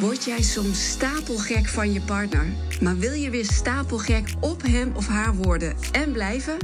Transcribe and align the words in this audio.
Word 0.00 0.24
jij 0.24 0.42
soms 0.42 0.90
stapelgek 0.90 1.68
van 1.68 1.92
je 1.92 2.00
partner, 2.00 2.46
maar 2.80 2.98
wil 2.98 3.12
je 3.12 3.30
weer 3.30 3.44
stapelgek 3.44 4.34
op 4.40 4.62
hem 4.62 4.92
of 4.96 5.06
haar 5.06 5.34
worden 5.34 5.76
en 5.92 6.12
blijven? 6.12 6.56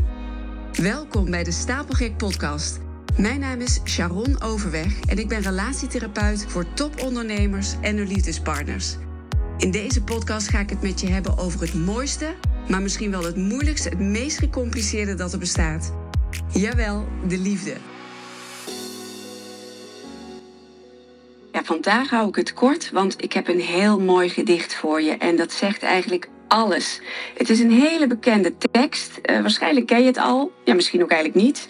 Welkom 0.73 1.31
bij 1.31 1.45
de 1.45 1.53
Stapelgek 1.53 2.17
Podcast. 2.17 2.81
Mijn 3.17 3.41
naam 3.41 3.61
is 3.61 3.81
Sharon 3.85 4.41
Overweg 4.43 5.01
en 5.01 5.19
ik 5.19 5.29
ben 5.29 5.41
relatietherapeut 5.41 6.45
voor 6.49 6.73
topondernemers 6.75 7.75
en 7.81 7.97
hun 7.97 8.09
liefdespartners. 8.09 8.97
In 9.59 9.71
deze 9.71 10.03
podcast 10.03 10.49
ga 10.49 10.59
ik 10.59 10.71
het 10.71 10.83
met 10.83 11.01
je 11.01 11.09
hebben 11.09 11.39
over 11.39 11.61
het 11.61 11.75
mooiste, 11.75 12.35
maar 12.69 12.83
misschien 12.83 13.11
wel 13.11 13.25
het 13.25 13.37
moeilijkste, 13.37 13.89
het 13.89 14.01
meest 14.01 14.39
gecompliceerde 14.39 15.15
dat 15.15 15.33
er 15.33 15.39
bestaat. 15.39 15.93
Jawel, 16.53 17.09
de 17.29 17.39
liefde. 17.39 17.77
Vandaag 21.67 22.11
hou 22.11 22.29
ik 22.29 22.35
het 22.35 22.53
kort, 22.53 22.91
want 22.91 23.23
ik 23.23 23.33
heb 23.33 23.49
een 23.49 23.61
heel 23.61 24.01
mooi 24.01 24.29
gedicht 24.29 24.75
voor 24.75 25.03
je 25.03 25.11
en 25.11 25.37
dat 25.37 25.53
zegt 25.53 25.83
eigenlijk 25.83 26.29
alles. 26.49 27.01
Het 27.37 27.51
is 27.51 27.61
een 27.61 27.71
hele 27.71 28.07
bekende 28.07 28.53
tekst. 28.71 29.19
Uh, 29.23 29.41
waarschijnlijk 29.41 29.87
ken 29.87 30.01
je 30.01 30.07
het 30.07 30.19
al. 30.19 30.53
Ja, 30.65 30.75
misschien 30.75 31.03
ook 31.03 31.11
eigenlijk 31.11 31.45
niet. 31.45 31.69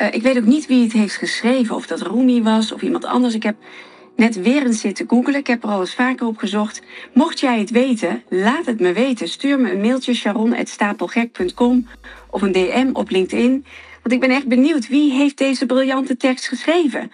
Uh, 0.00 0.06
ik 0.12 0.22
weet 0.22 0.36
ook 0.36 0.44
niet 0.44 0.66
wie 0.66 0.82
het 0.82 0.92
heeft 0.92 1.16
geschreven. 1.16 1.74
Of 1.74 1.86
dat 1.86 2.00
Rumi 2.00 2.42
was 2.42 2.72
of 2.72 2.82
iemand 2.82 3.04
anders. 3.04 3.34
Ik 3.34 3.42
heb 3.42 3.56
net 4.16 4.42
weer 4.42 4.66
eens 4.66 4.80
zitten 4.80 5.08
googlen. 5.08 5.34
Ik 5.34 5.46
heb 5.46 5.62
er 5.62 5.68
al 5.68 5.80
eens 5.80 5.94
vaker 5.94 6.26
op 6.26 6.36
gezocht. 6.36 6.82
Mocht 7.12 7.40
jij 7.40 7.58
het 7.58 7.70
weten, 7.70 8.22
laat 8.28 8.66
het 8.66 8.80
me 8.80 8.92
weten. 8.92 9.28
Stuur 9.28 9.60
me 9.60 9.72
een 9.72 9.80
mailtje 9.80 10.14
sharon.stapelgek.com 10.14 11.88
of 12.30 12.42
een 12.42 12.52
DM 12.52 12.90
op 12.92 13.10
LinkedIn. 13.10 13.64
Want 14.02 14.14
ik 14.14 14.20
ben 14.20 14.30
echt 14.30 14.46
benieuwd. 14.46 14.88
Wie 14.88 15.12
heeft 15.12 15.38
deze 15.38 15.66
briljante 15.66 16.16
tekst 16.16 16.48
geschreven? 16.48 17.10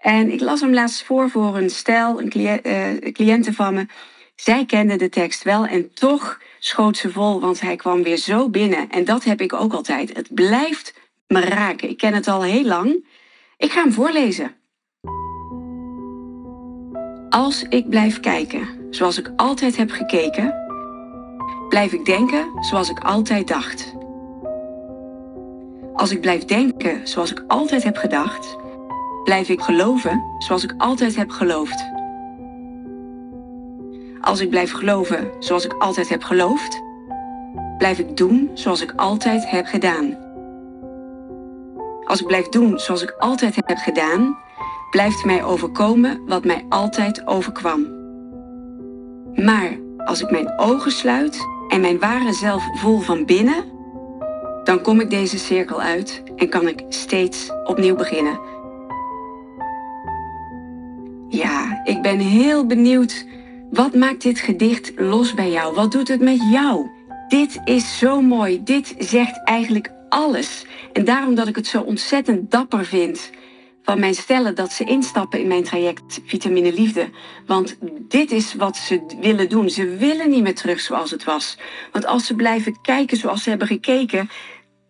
En 0.00 0.32
ik 0.32 0.40
las 0.40 0.60
hem 0.60 0.74
laatst 0.74 1.04
voor 1.04 1.30
voor 1.30 1.56
een 1.56 1.70
stel, 1.70 2.20
een 2.20 2.32
uh, 2.36 3.12
cliënten 3.12 3.54
van 3.54 3.74
me. 3.74 3.86
Zij 4.34 4.66
kende 4.66 4.96
de 4.96 5.08
tekst 5.08 5.42
wel 5.42 5.66
en 5.66 5.94
toch 5.94 6.40
schoot 6.58 6.96
ze 6.96 7.10
vol, 7.10 7.40
want 7.40 7.60
hij 7.60 7.76
kwam 7.76 8.02
weer 8.02 8.16
zo 8.16 8.48
binnen. 8.48 8.90
En 8.90 9.04
dat 9.04 9.24
heb 9.24 9.40
ik 9.40 9.52
ook 9.52 9.72
altijd. 9.72 10.16
Het 10.16 10.34
blijft 10.34 10.94
me 11.26 11.40
raken. 11.40 11.88
Ik 11.88 11.96
ken 11.96 12.14
het 12.14 12.28
al 12.28 12.42
heel 12.42 12.64
lang. 12.64 13.06
Ik 13.56 13.70
ga 13.70 13.82
hem 13.82 13.92
voorlezen. 13.92 14.54
Als 17.28 17.62
ik 17.68 17.88
blijf 17.88 18.20
kijken 18.20 18.68
zoals 18.90 19.18
ik 19.18 19.32
altijd 19.36 19.76
heb 19.76 19.90
gekeken, 19.90 20.54
blijf 21.68 21.92
ik 21.92 22.04
denken 22.04 22.50
zoals 22.60 22.90
ik 22.90 22.98
altijd 22.98 23.48
dacht. 23.48 23.94
Als 25.94 26.10
ik 26.10 26.20
blijf 26.20 26.44
denken 26.44 27.08
zoals 27.08 27.30
ik 27.30 27.44
altijd 27.46 27.82
heb 27.82 27.96
gedacht, 27.96 28.56
blijf 29.24 29.48
ik 29.48 29.60
geloven 29.60 30.24
zoals 30.38 30.64
ik 30.64 30.74
altijd 30.78 31.16
heb 31.16 31.30
geloofd. 31.30 31.90
Als 34.20 34.40
ik 34.40 34.50
blijf 34.50 34.72
geloven 34.72 35.30
zoals 35.38 35.64
ik 35.64 35.72
altijd 35.72 36.08
heb 36.08 36.22
geloofd, 36.22 36.82
blijf 37.78 37.98
ik 37.98 38.16
doen 38.16 38.50
zoals 38.54 38.82
ik 38.82 38.92
altijd 38.96 39.50
heb 39.50 39.66
gedaan. 39.66 40.16
Als 42.04 42.20
ik 42.20 42.26
blijf 42.26 42.48
doen 42.48 42.78
zoals 42.78 43.02
ik 43.02 43.14
altijd 43.18 43.56
heb 43.56 43.78
gedaan, 43.78 44.38
blijft 44.90 45.24
mij 45.24 45.44
overkomen 45.44 46.26
wat 46.26 46.44
mij 46.44 46.66
altijd 46.68 47.26
overkwam. 47.26 47.98
Maar 49.34 49.78
als 50.04 50.20
ik 50.22 50.30
mijn 50.30 50.58
ogen 50.58 50.90
sluit 50.90 51.46
en 51.68 51.80
mijn 51.80 51.98
ware 51.98 52.32
zelf 52.32 52.62
voel 52.74 53.00
van 53.00 53.24
binnen, 53.24 53.64
dan 54.64 54.82
kom 54.82 55.00
ik 55.00 55.10
deze 55.10 55.38
cirkel 55.38 55.80
uit 55.80 56.22
en 56.36 56.48
kan 56.48 56.68
ik 56.68 56.84
steeds 56.88 57.50
opnieuw 57.64 57.96
beginnen. 57.96 58.40
Ja, 61.30 61.80
ik 61.84 62.02
ben 62.02 62.18
heel 62.18 62.66
benieuwd. 62.66 63.26
Wat 63.70 63.94
maakt 63.94 64.22
dit 64.22 64.38
gedicht 64.38 64.92
los 64.96 65.34
bij 65.34 65.50
jou? 65.50 65.74
Wat 65.74 65.92
doet 65.92 66.08
het 66.08 66.20
met 66.20 66.40
jou? 66.52 66.90
Dit 67.28 67.60
is 67.64 67.98
zo 67.98 68.20
mooi. 68.20 68.62
Dit 68.64 68.94
zegt 68.98 69.44
eigenlijk 69.44 69.92
alles. 70.08 70.64
En 70.92 71.04
daarom 71.04 71.34
dat 71.34 71.48
ik 71.48 71.56
het 71.56 71.66
zo 71.66 71.80
ontzettend 71.80 72.50
dapper 72.50 72.84
vind 72.84 73.30
van 73.82 74.00
mijn 74.00 74.14
stellen 74.14 74.54
dat 74.54 74.72
ze 74.72 74.84
instappen 74.84 75.40
in 75.40 75.46
mijn 75.46 75.64
traject 75.64 76.20
Vitamine 76.24 76.72
Liefde. 76.72 77.10
Want 77.46 77.76
dit 78.08 78.30
is 78.30 78.54
wat 78.54 78.76
ze 78.76 79.16
willen 79.20 79.48
doen. 79.48 79.70
Ze 79.70 79.96
willen 79.96 80.30
niet 80.30 80.42
meer 80.42 80.54
terug 80.54 80.80
zoals 80.80 81.10
het 81.10 81.24
was. 81.24 81.58
Want 81.92 82.06
als 82.06 82.26
ze 82.26 82.34
blijven 82.34 82.80
kijken 82.82 83.16
zoals 83.16 83.42
ze 83.42 83.48
hebben 83.48 83.68
gekeken, 83.68 84.30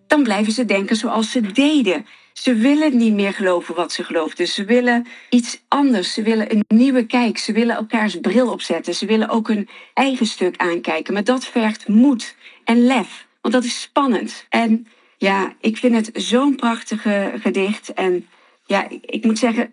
dan 0.06 0.22
blijven 0.22 0.52
ze 0.52 0.64
denken 0.64 0.96
zoals 0.96 1.30
ze 1.30 1.40
deden. 1.40 2.06
Ze 2.40 2.54
willen 2.54 2.96
niet 2.96 3.12
meer 3.12 3.32
geloven 3.32 3.74
wat 3.74 3.92
ze 3.92 4.04
geloofden. 4.04 4.48
Ze 4.48 4.64
willen 4.64 5.06
iets 5.30 5.62
anders. 5.68 6.12
Ze 6.12 6.22
willen 6.22 6.52
een 6.52 6.64
nieuwe 6.68 7.06
kijk. 7.06 7.38
Ze 7.38 7.52
willen 7.52 7.76
elkaars 7.76 8.20
bril 8.20 8.50
opzetten. 8.50 8.94
Ze 8.94 9.06
willen 9.06 9.28
ook 9.28 9.48
hun 9.48 9.68
eigen 9.94 10.26
stuk 10.26 10.56
aankijken. 10.56 11.12
Maar 11.12 11.24
dat 11.24 11.46
vergt 11.46 11.88
moed 11.88 12.36
en 12.64 12.86
lef. 12.86 13.26
Want 13.40 13.54
dat 13.54 13.64
is 13.64 13.80
spannend. 13.80 14.46
En 14.48 14.86
ja, 15.16 15.54
ik 15.60 15.76
vind 15.76 15.94
het 15.94 16.10
zo'n 16.22 16.56
prachtige 16.56 17.32
gedicht. 17.40 17.92
En 17.92 18.28
ja, 18.66 18.88
ik 19.00 19.24
moet 19.24 19.38
zeggen, 19.38 19.72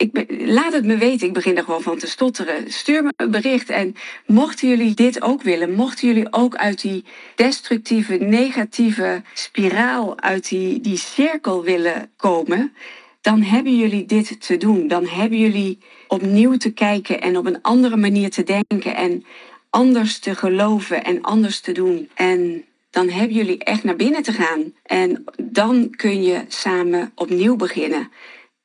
ik 0.00 0.24
laat 0.28 0.72
het 0.72 0.84
me 0.84 0.96
weten. 0.96 1.26
Ik 1.26 1.32
begin 1.32 1.56
er 1.56 1.64
gewoon 1.64 1.82
van 1.82 1.98
te 1.98 2.06
stotteren. 2.06 2.72
Stuur 2.72 3.02
me 3.02 3.12
een 3.16 3.30
bericht. 3.30 3.70
En 3.70 3.94
mochten 4.26 4.68
jullie 4.68 4.94
dit 4.94 5.22
ook 5.22 5.42
willen, 5.42 5.72
mochten 5.74 6.08
jullie 6.08 6.32
ook 6.32 6.56
uit 6.56 6.80
die 6.80 7.04
destructieve, 7.34 8.14
negatieve 8.14 9.22
spiraal, 9.34 10.20
uit 10.20 10.48
die, 10.48 10.80
die 10.80 10.96
cirkel 10.96 11.62
willen 11.62 12.10
komen, 12.16 12.72
dan 13.20 13.42
hebben 13.42 13.76
jullie 13.76 14.06
dit 14.06 14.40
te 14.46 14.56
doen. 14.56 14.88
Dan 14.88 15.06
hebben 15.06 15.38
jullie 15.38 15.78
opnieuw 16.08 16.56
te 16.56 16.72
kijken 16.72 17.20
en 17.20 17.36
op 17.36 17.46
een 17.46 17.62
andere 17.62 17.96
manier 17.96 18.30
te 18.30 18.42
denken 18.42 18.96
en 18.96 19.24
anders 19.70 20.18
te 20.18 20.34
geloven 20.34 21.04
en 21.04 21.22
anders 21.22 21.60
te 21.60 21.72
doen. 21.72 22.08
En 22.14 22.64
dan 22.90 23.08
hebben 23.08 23.36
jullie 23.36 23.64
echt 23.64 23.84
naar 23.84 23.96
binnen 23.96 24.22
te 24.22 24.32
gaan. 24.32 24.72
En 24.82 25.24
dan 25.42 25.90
kun 25.90 26.22
je 26.22 26.44
samen 26.48 27.12
opnieuw 27.14 27.56
beginnen. 27.56 28.10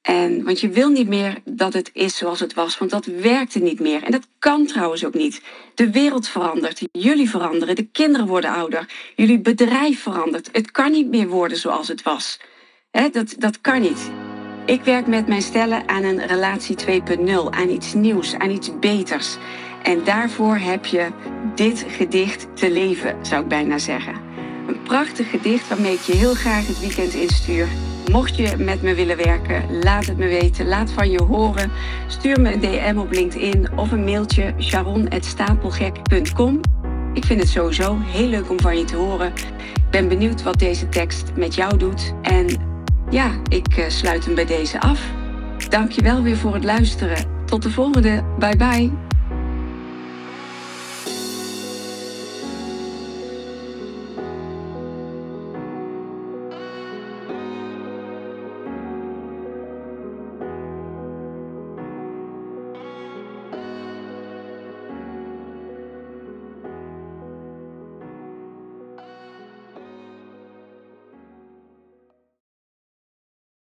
En, 0.05 0.43
want 0.43 0.59
je 0.59 0.69
wil 0.69 0.89
niet 0.89 1.07
meer 1.07 1.37
dat 1.45 1.73
het 1.73 1.89
is 1.93 2.17
zoals 2.17 2.39
het 2.39 2.53
was, 2.53 2.77
want 2.77 2.91
dat 2.91 3.05
werkte 3.05 3.59
niet 3.59 3.79
meer. 3.79 4.03
En 4.03 4.11
dat 4.11 4.27
kan 4.39 4.65
trouwens 4.65 5.05
ook 5.05 5.13
niet. 5.13 5.41
De 5.75 5.91
wereld 5.91 6.27
verandert, 6.27 6.81
jullie 6.91 7.29
veranderen, 7.29 7.75
de 7.75 7.87
kinderen 7.91 8.27
worden 8.27 8.49
ouder, 8.49 8.85
jullie 9.15 9.39
bedrijf 9.39 10.01
verandert. 10.01 10.49
Het 10.51 10.71
kan 10.71 10.91
niet 10.91 11.07
meer 11.07 11.27
worden 11.27 11.57
zoals 11.57 11.87
het 11.87 12.03
was. 12.03 12.39
dat, 13.11 13.35
dat 13.37 13.61
kan 13.61 13.81
niet. 13.81 14.11
Ik 14.65 14.83
werk 14.83 15.07
met 15.07 15.27
mijn 15.27 15.41
stellen 15.41 15.87
aan 15.87 16.03
een 16.03 16.25
relatie 16.25 16.75
2.0, 16.85 17.49
aan 17.49 17.69
iets 17.69 17.93
nieuws, 17.93 18.35
aan 18.35 18.49
iets 18.49 18.79
beters. 18.79 19.37
En 19.83 20.03
daarvoor 20.03 20.55
heb 20.55 20.85
je 20.85 21.07
dit 21.55 21.85
gedicht 21.87 22.47
te 22.53 22.71
leven, 22.71 23.25
zou 23.25 23.41
ik 23.41 23.47
bijna 23.47 23.77
zeggen. 23.77 24.15
Een 24.67 24.81
prachtig 24.83 25.29
gedicht 25.29 25.67
waarmee 25.67 25.93
ik 25.93 26.01
je 26.01 26.15
heel 26.15 26.33
graag 26.33 26.67
het 26.67 26.79
weekend 26.79 27.13
instuur. 27.13 27.67
Mocht 28.11 28.35
je 28.35 28.53
met 28.57 28.81
me 28.81 28.95
willen 28.95 29.17
werken, 29.17 29.79
laat 29.83 30.05
het 30.05 30.17
me 30.17 30.27
weten. 30.27 30.67
Laat 30.67 30.91
van 30.91 31.11
je 31.11 31.21
horen. 31.21 31.71
Stuur 32.07 32.41
me 32.41 32.53
een 32.53 32.59
DM 32.59 32.97
op 32.97 33.11
LinkedIn 33.11 33.77
of 33.77 33.91
een 33.91 34.03
mailtje 34.03 34.53
sharon.stapelgek.com. 34.59 36.59
Ik 37.13 37.25
vind 37.25 37.39
het 37.39 37.49
sowieso 37.49 37.97
heel 37.99 38.27
leuk 38.27 38.49
om 38.49 38.59
van 38.59 38.77
je 38.77 38.83
te 38.83 38.95
horen. 38.95 39.33
Ik 39.75 39.91
ben 39.91 40.07
benieuwd 40.07 40.43
wat 40.43 40.59
deze 40.59 40.89
tekst 40.89 41.31
met 41.35 41.55
jou 41.55 41.77
doet. 41.77 42.13
En 42.21 42.47
ja, 43.09 43.31
ik 43.49 43.77
eh, 43.77 43.89
sluit 43.89 44.25
hem 44.25 44.35
bij 44.35 44.45
deze 44.45 44.79
af. 44.79 45.01
Dank 45.69 45.91
je 45.91 46.01
wel 46.01 46.21
weer 46.21 46.37
voor 46.37 46.53
het 46.53 46.63
luisteren. 46.63 47.45
Tot 47.45 47.63
de 47.63 47.71
volgende. 47.71 48.23
Bye 48.39 48.57
bye. 48.57 49.04